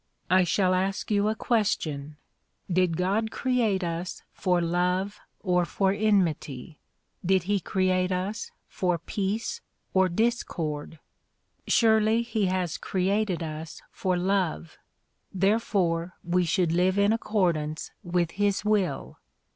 I 0.31 0.43
shall 0.45 0.73
ask 0.73 1.11
you 1.11 1.27
a 1.27 1.35
question: 1.35 2.17
Did 2.73 2.97
God 2.97 3.29
create 3.29 3.83
us 3.83 4.23
for 4.33 4.59
love 4.59 5.19
or 5.41 5.63
for 5.63 5.93
enmity? 5.93 6.79
Did 7.23 7.43
he 7.43 7.59
create 7.59 8.11
us 8.11 8.49
for 8.67 8.97
peace 8.97 9.61
or 9.93 10.09
discord? 10.09 10.97
Surely 11.67 12.23
he 12.23 12.47
has 12.47 12.79
created 12.79 13.43
us 13.43 13.83
for 13.91 14.17
love; 14.17 14.75
therefore 15.31 16.15
we 16.23 16.45
should 16.45 16.71
live 16.71 16.97
in 16.97 17.13
accordance 17.13 17.91
with 18.03 18.31
his 18.31 18.65
will. 18.65 19.19